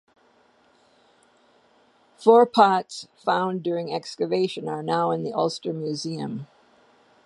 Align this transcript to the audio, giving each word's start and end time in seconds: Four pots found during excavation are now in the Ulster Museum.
Four 2.17 2.47
pots 2.47 3.07
found 3.17 3.61
during 3.61 3.93
excavation 3.93 4.67
are 4.67 4.81
now 4.81 5.11
in 5.11 5.21
the 5.23 5.31
Ulster 5.31 5.73
Museum. 5.73 6.47